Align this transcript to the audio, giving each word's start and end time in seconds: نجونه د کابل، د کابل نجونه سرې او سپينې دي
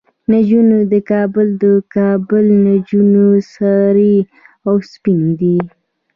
نجونه 0.31 0.77
د 0.91 0.93
کابل، 1.11 1.47
د 1.63 1.65
کابل 1.95 2.45
نجونه 2.65 3.23
سرې 3.53 4.17
او 4.67 4.75
سپينې 4.91 5.31
دي 5.41 5.57